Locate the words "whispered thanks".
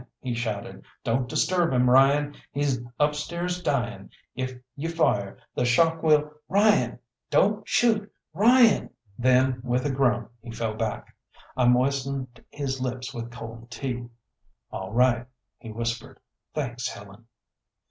15.71-16.87